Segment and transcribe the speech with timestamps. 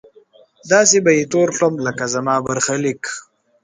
[0.71, 3.01] داسې به يې تور کړم لکه زما برخليک!